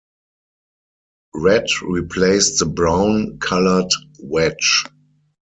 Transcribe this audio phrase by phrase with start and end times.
[1.35, 4.83] Red replaced the brown-colored wedge.